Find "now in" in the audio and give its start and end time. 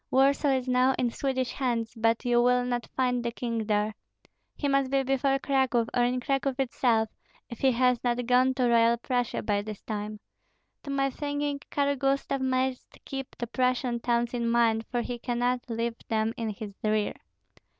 0.67-1.11